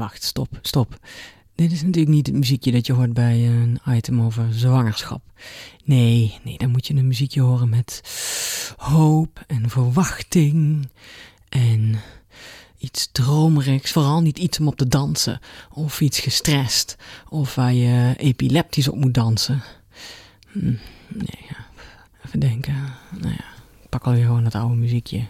[0.00, 0.98] wacht, stop, stop.
[1.54, 5.22] Dit is natuurlijk niet het muziekje dat je hoort bij een item over zwangerschap.
[5.84, 8.00] Nee, nee, dan moet je een muziekje horen met
[8.76, 10.88] hoop en verwachting
[11.48, 12.00] en
[12.78, 13.92] iets dromerigs.
[13.92, 15.40] Vooral niet iets om op te dansen
[15.74, 16.96] of iets gestrest
[17.28, 19.62] of waar je epileptisch op moet dansen.
[20.46, 20.74] Hm,
[21.08, 21.66] nee, ja.
[22.26, 22.74] even denken.
[23.18, 23.44] Nou ja,
[23.82, 25.24] ik pak alweer gewoon het oude muziekje.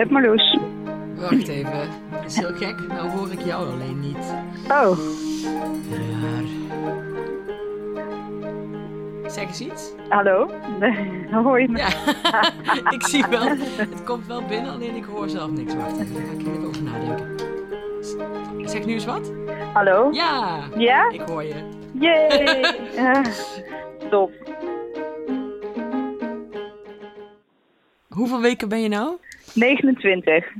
[0.00, 0.58] Met Marloes.
[1.16, 1.88] Wacht even.
[2.12, 2.86] Dat is heel gek.
[2.88, 4.34] Nou hoor ik jou alleen niet.
[4.68, 4.98] Oh,
[5.92, 6.44] Raar.
[9.30, 9.92] Zeg eens iets.
[10.08, 10.50] hallo?
[10.78, 11.78] Nee, hoor je me?
[11.78, 11.88] Ja,
[12.96, 13.42] ik zie wel.
[13.76, 15.74] Het komt wel binnen, alleen ik hoor zelf niks.
[15.74, 18.68] Wacht even, daar ga ik even over nadenken.
[18.68, 19.32] Zeg nu eens wat?
[19.72, 20.08] Hallo?
[20.12, 21.10] Ja, Ja?
[21.10, 21.54] ik hoor je.
[21.92, 22.74] Yay!
[24.10, 24.32] Top.
[28.16, 29.16] Hoeveel weken ben je nou?
[29.54, 30.52] 29.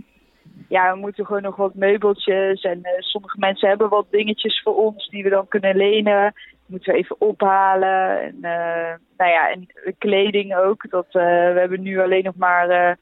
[0.68, 2.60] Ja, we moeten gewoon nog wat meubeltjes.
[2.62, 6.32] En eh, sommige mensen hebben wat dingetjes voor ons die we dan kunnen lenen.
[6.66, 8.20] Moeten we even ophalen.
[8.22, 9.66] En, eh, nou ja, en
[9.98, 10.90] kleding ook.
[10.90, 12.98] Dat, eh, we hebben nu alleen nog maar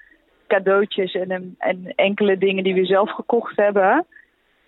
[0.47, 4.07] cadeautjes en, en enkele dingen die we zelf gekocht hebben.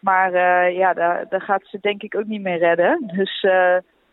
[0.01, 0.33] Maar
[0.73, 3.13] ja, daar, daar gaat ze denk ik ook niet meer redden.
[3.17, 3.47] Dus,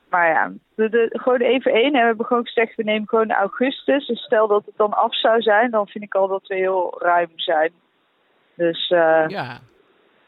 [0.09, 1.93] maar ja, de, de- gewoon even één.
[1.93, 4.07] En we hebben gewoon gezegd, we nemen gewoon augustus.
[4.07, 6.95] Dus stel dat het dan af zou zijn, dan vind ik al dat we heel
[6.99, 7.71] ruim zijn.
[8.53, 9.59] Dus eh, Ja,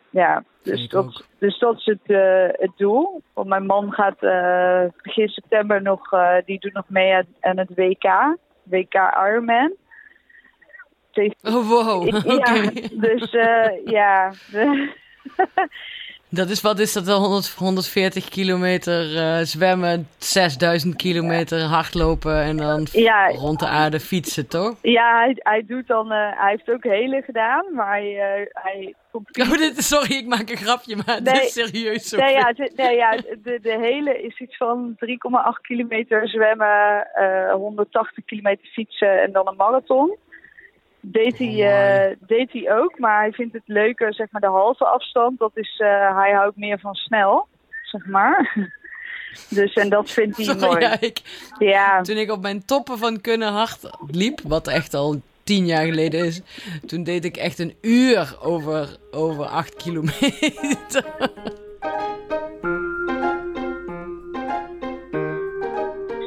[0.09, 1.25] ja, dus ik dat, ook.
[1.39, 3.21] dus dat is het, eh, het doel.
[3.33, 6.09] Want mijn man gaat eh, begin september nog,
[6.45, 8.35] die doet nog mee aan, aan het WK.
[8.63, 8.93] WK
[9.27, 9.73] Ironman.
[11.43, 12.07] Oh wow.
[12.39, 14.31] Ja, dus eh, ja.
[16.31, 22.87] Dat is, wat is dat 100, 140 kilometer eh, zwemmen, 6000 kilometer hardlopen en dan
[22.91, 23.27] Ja.
[23.27, 24.75] rond de aarde fietsen, toch?
[24.81, 28.93] ja, hij, hij doet dan, eh, hij heeft ook hele gedaan, maar hij, eh, hij
[29.11, 32.17] komt Oh, dit, sorry, ik maak een grapje, maar dit is serieus zo.
[32.17, 33.11] Nee, ja, nee, ja
[33.43, 39.47] de, de hele is iets van 3,8 kilometer zwemmen, eh 180 kilometer fietsen en dan
[39.47, 40.17] een marathon.
[41.01, 44.85] Deed hij, eh, deed hij ook, maar hij vindt het leuker, zeg maar, de halve
[44.85, 45.39] afstand.
[45.39, 47.47] Dat is, eh, hij houdt meer van snel,
[47.83, 48.51] zeg maar.
[49.49, 50.79] Dus, en dat vindt hij Sorry, mooi.
[50.79, 51.21] ja, ik,
[51.59, 53.79] Ja, toen ik op mijn toppen van kunnen hard
[54.11, 56.41] liep, wat echt al tien jaar geleden is,
[56.85, 61.05] toen deed ik echt een uur over, over acht kilometer.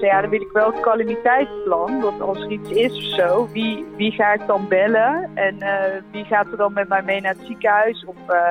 [0.03, 2.01] Dus ja, dan wil ik wel het calamiteitsplan.
[2.01, 5.31] Dat als er iets is of zo, wie, wie ga ik dan bellen?
[5.35, 8.05] En eh, wie gaat er dan met mij mee naar het ziekenhuis?
[8.05, 8.51] Of eh,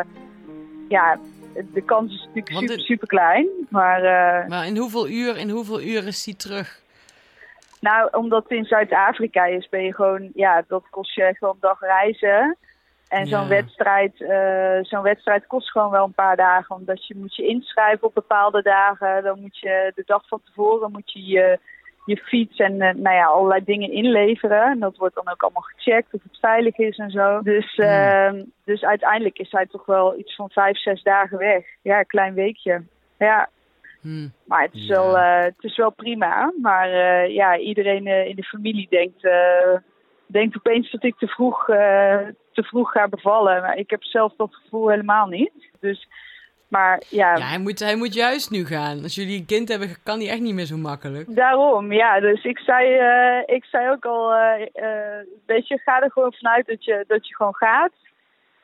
[0.87, 1.19] ja,
[1.73, 3.47] de kans is natuurlijk Want super, super klein.
[3.69, 6.79] Maar eh, Maar in hoeveel uur, in hoeveel uur is die terug?
[7.79, 11.59] nou, omdat het in Zuid-Afrika is, ben je gewoon, ja, dat kost je gewoon een
[11.59, 12.57] dag reizen.
[13.11, 13.47] En zo'n Ja.
[13.47, 16.75] wedstrijd, eh, zo'n wedstrijd kost gewoon wel een paar dagen.
[16.75, 19.23] Omdat je moet je inschrijven op bepaalde dagen.
[19.23, 21.59] Dan moet je de dag van tevoren moet je je,
[22.05, 24.61] je fiets en eh, nou ja, allerlei dingen inleveren.
[24.61, 27.41] En dat wordt dan ook allemaal gecheckt of het veilig is en zo.
[27.41, 27.85] Dus, Hmm.
[27.85, 28.31] eh,
[28.65, 31.65] dus uiteindelijk is hij toch wel iets van vijf, zes dagen weg.
[31.81, 32.83] Ja, een klein weekje.
[33.17, 33.49] Ja,
[34.01, 34.27] Hm.
[34.45, 34.95] maar het is, Ja.
[34.95, 36.53] wel, eh, het is wel prima.
[36.61, 36.89] Maar
[37.29, 39.27] ja, iedereen in de familie denkt,
[40.25, 41.67] denkt opeens dat ik te vroeg,
[42.53, 43.61] te vroeg ga bevallen.
[43.61, 45.51] Maar ik heb zelf dat gevoel helemaal niet.
[45.79, 46.07] Dus,
[46.67, 49.03] maar ja, Ja, hij moet, hij moet juist nu gaan.
[49.03, 51.35] Als jullie een kind hebben, kan hij echt niet meer zo makkelijk.
[51.35, 51.93] daarom.
[51.93, 54.67] Ja, dus ik zei, eh, ik zei ook al, eh,
[55.45, 57.91] weet je, ga er gewoon vanuit dat je, dat je gewoon gaat.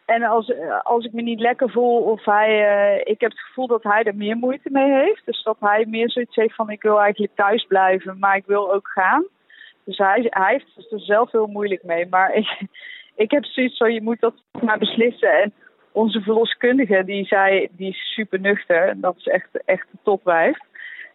[0.05, 0.53] En als,
[0.83, 4.15] als ik me niet lekker voel of hij, ik heb het gevoel dat hij er
[4.15, 5.21] meer moeite mee heeft.
[5.25, 8.73] Dus dat hij meer zoiets heeft van ik wil eigenlijk thuis blijven, maar ik wil
[8.73, 9.25] ook gaan.
[9.87, 12.07] Dus hij, hij heeft het er zelf heel moeilijk mee.
[12.09, 12.47] Maar ik,
[13.17, 15.41] ik heb zoiets van je moet dat maar beslissen.
[15.41, 15.53] En
[15.91, 18.87] onze verloskundige die zei, die is super nuchter.
[18.87, 20.57] En dat is echt, echt een topwijf.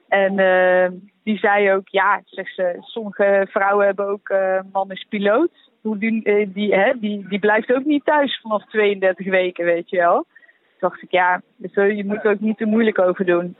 [0.09, 0.91] En eh,
[1.25, 5.51] die zei ook, ja, zegt ze, sommige vrouwen hebben ook, eh man is piloot.
[5.83, 9.97] Die, eh, die, hè, die, die blijft ook niet thuis vanaf 32 weken, weet je
[9.97, 10.15] wel.
[10.15, 13.57] Toen dacht ik, ja, dus, je moet er ook niet te moeilijk over doen.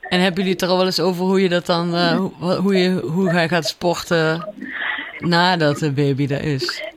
[0.00, 2.74] En hebben jullie het er al wel eens over hoe je dat dan, hoe, hoe
[2.74, 4.54] je, hoe hij gaat sporten
[5.18, 6.87] nadat de baby er is?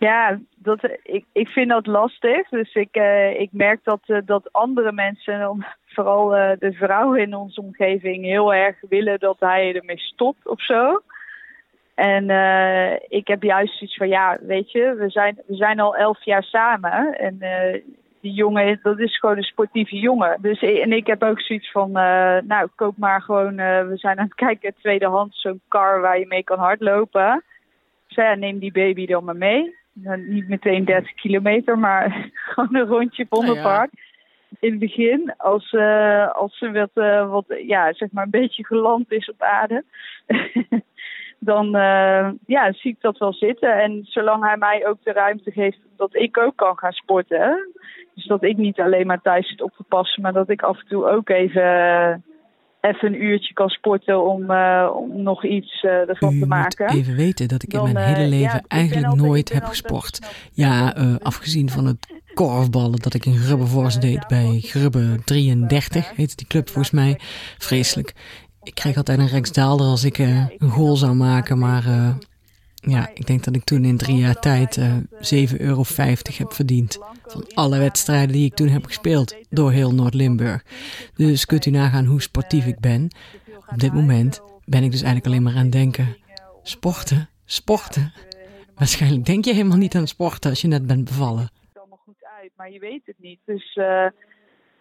[0.00, 2.48] Ja, dat, ik, ik vind dat lastig.
[2.48, 7.34] Dus ik, eh, ik merk dat, eh, dat andere mensen, vooral eh, de vrouwen in
[7.34, 11.00] onze omgeving, heel erg willen dat hij ermee stopt of zo.
[11.94, 12.24] En
[13.08, 16.42] ik heb juist iets van, ja, weet je, we zijn, we zijn al elf jaar
[16.42, 17.18] samen.
[17.18, 17.38] En
[18.20, 20.38] die jongen, dat is gewoon een sportieve jongen.
[20.40, 21.92] Dus, en ik heb ook zoiets van,
[22.46, 23.56] nou, koop maar gewoon,
[23.88, 27.44] we zijn aan het kijken, tweedehands, zo'n car waar je mee kan hardlopen.
[28.08, 29.78] Dus neem die baby dan maar mee.
[29.92, 33.90] Nou, niet meteen 30 kilometer, maar gewoon een rondje Vondelpark.
[33.92, 38.66] Nou In het begin, als, uh, als ze wat, wat, ja, zeg maar een beetje
[38.66, 39.84] geland is op aarde.
[41.38, 43.82] dan uh, ja, zie ik dat wel zitten.
[43.82, 47.72] En zolang hij mij ook de ruimte geeft dat ik ook kan gaan sporten.
[48.14, 50.78] Dus dat ik niet alleen maar thuis zit op te passen, maar dat ik af
[50.78, 52.24] en toe ook even,
[52.80, 56.86] even een uurtje kan sporten om, uh, om nog iets uh, ervan U te maken.
[56.86, 60.18] Moet even weten dat ik in mijn hele leven ja, eigenlijk nooit heb gesport.
[60.52, 66.46] Ja, afgezien van het korfballen dat ik in Grubbevorst deed bij Grubbe 33, heet die
[66.46, 67.16] club volgens mij.
[67.58, 68.14] Vreselijk
[68.62, 71.58] ik kreeg altijd een Rijksdaalder als ik een goal zou maken.
[71.58, 71.84] Maar
[72.80, 75.84] ja, ik denk dat ik toen in drie jaar tijd uh, eh, 7,50 euro
[76.22, 76.98] heb verdiend.
[77.26, 80.64] Van alle wedstrijden die ik toen heb gespeeld door heel Noord-Limburg.
[81.14, 83.08] Dus kunt u nagaan hoe sportief ik ben.
[83.66, 86.16] Op dit moment ben ik dus eigenlijk alleen maar aan het denken.
[86.62, 88.12] Sporten, sporten.
[88.74, 91.42] Waarschijnlijk denk je helemaal niet aan sporten als je net bent bevallen.
[91.42, 93.40] Het allemaal goed uit, maar je weet het niet.
[93.44, 93.78] Dus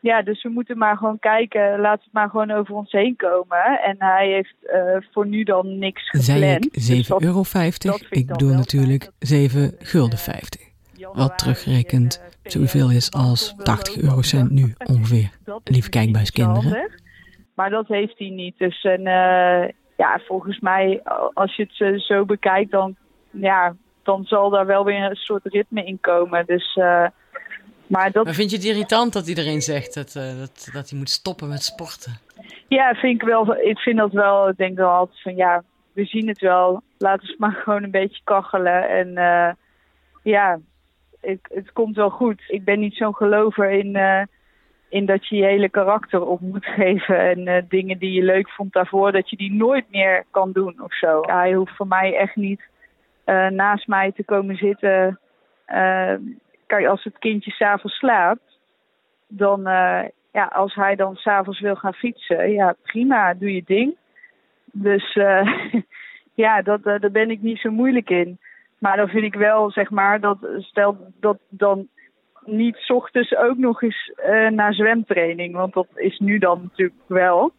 [0.02, 1.80] ja, dus we moeten maar gewoon kijken.
[1.80, 3.82] Laat het maar gewoon over ons heen komen.
[3.84, 6.26] En hij heeft uh, voor nu dan niks gepland.
[6.26, 7.98] Zei ik 7,50 dus euro?
[8.10, 10.68] Ik bedoel natuurlijk 7 gulden 50.
[11.14, 15.30] Wat teruggerekend uh, zoveel is als 80 eurocent nu ongeveer.
[15.64, 16.90] Lieve kijkbuiskinderen.
[17.56, 18.58] Maar dat heeft hij niet.
[18.58, 19.68] Dus en, uh,
[19.98, 21.02] ja, volgens mij,
[21.34, 22.96] als je het zo bekijkt, dan,
[23.30, 26.46] ja, dan zal daar wel weer een soort ritme in komen.
[26.46, 27.06] Dus uh,
[27.90, 28.26] maar, dat...
[28.26, 31.50] maar vind je het irritant dat iedereen zegt dat, uh, dat, dat hij moet stoppen
[31.50, 32.18] met sporten?
[32.68, 33.56] Ja, vind ik wel.
[33.56, 34.50] Ik vind dat wel.
[34.50, 35.64] Ik denk wel altijd van ja,
[35.94, 36.82] we zien het wel.
[36.98, 38.90] Laten we maar gewoon een beetje kachelen.
[38.90, 39.52] En uh,
[40.24, 40.60] ja,
[41.22, 42.42] het, het komt wel goed.
[42.48, 44.22] Ik ben niet zo'n gelover in, uh,
[44.90, 47.20] in dat je je hele karakter op moet geven.
[47.20, 50.94] En dingen die je leuk vond daarvoor, dat je die nooit meer kan doen of
[50.94, 51.22] zo.
[51.22, 52.62] hij hoeft voor mij echt niet
[53.50, 55.20] naast mij te komen zitten
[56.70, 58.60] kijk, als het kindje s'avonds slaapt,
[59.28, 60.02] dan, uh,
[60.32, 63.96] ja, als hij dan s'avonds wil gaan fietsen, ja, prima, doe je ding.
[64.72, 65.72] Dus uh,
[66.44, 68.40] ja, dat, uh, daar ben ik niet zo moeilijk in.
[68.78, 71.88] Maar dan vind ik wel, zeg maar, dat stel dat dan
[72.46, 74.12] niet s ochtends ook nog eens
[74.50, 77.52] naar zwemtraining, want dat is nu dan natuurlijk wel.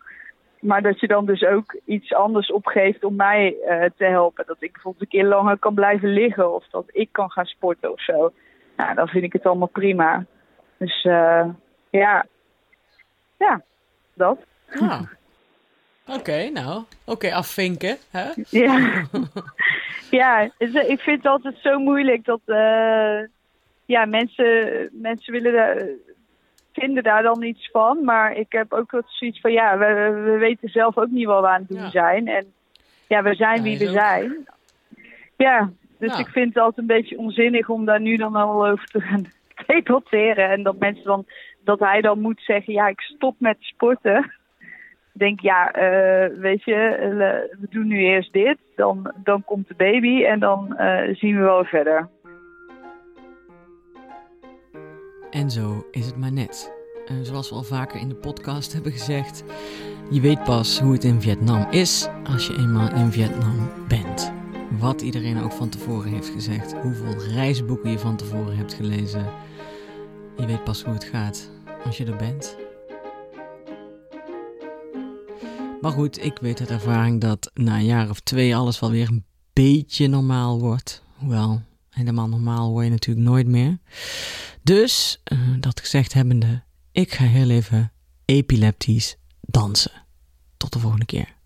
[0.60, 3.56] Maar dat je dan dus ook iets anders opgeeft om mij
[3.96, 4.46] te helpen.
[4.46, 7.92] Dat ik bijvoorbeeld een keer langer kan blijven liggen of dat ik kan gaan sporten
[7.92, 8.32] of zo
[8.80, 10.24] nou, dan vind ik het allemaal prima.
[10.76, 11.46] Dus uh,
[11.90, 12.26] ja,
[13.38, 13.62] ja,
[14.14, 14.38] dat.
[14.80, 15.02] Ah.
[16.06, 17.96] Oké, nou, oké, afvinken.
[18.10, 18.30] Hè?
[18.48, 19.04] Ja.
[20.20, 23.20] ja, ik vind het altijd zo moeilijk dat uh,
[23.84, 25.86] ja, mensen, mensen willen daar,
[26.72, 28.04] vinden daar dan iets van.
[28.04, 31.40] Maar ik heb ook wat zoiets van, ja, we, we weten zelf ook niet wat
[31.40, 32.28] we aan het doen zijn.
[32.28, 32.52] En
[33.06, 34.46] ja, we zijn wie we zijn.
[35.36, 36.20] Ja, dus nou.
[36.20, 39.24] ik vind het altijd een beetje onzinnig om daar nu dan al over te gaan
[39.66, 40.50] debatteren.
[40.50, 41.26] En dat mensen dan,
[41.64, 44.32] dat hij dan moet zeggen, ja, ik stop met sporten.
[45.12, 49.68] Ik denk, ja, uh, weet je, uh, we doen nu eerst dit, dan, dan komt
[49.68, 52.08] de baby en dan uh, zien we wel verder.
[55.30, 56.72] En zo is het maar net.
[57.22, 59.44] zoals we al vaker in de podcast hebben gezegd,
[60.10, 64.39] je weet pas hoe het in Vietnam is als je eenmaal in Vietnam bent.
[64.80, 66.72] Wat iedereen ook van tevoren heeft gezegd.
[66.72, 69.32] Hoeveel reisboeken je van tevoren hebt gelezen.
[70.36, 71.50] Je weet pas hoe het gaat
[71.84, 72.56] als je er bent.
[75.80, 79.08] Maar goed, ik weet uit ervaring dat na een jaar of twee alles wel weer
[79.08, 81.02] een beetje normaal wordt.
[81.16, 83.78] Hoewel, helemaal normaal word je natuurlijk nooit meer.
[84.62, 87.92] Dus, uh, dat gezegd hebbende, ik ga heel even
[88.24, 90.06] epileptisch dansen.
[90.56, 91.38] Tot de volgende keer.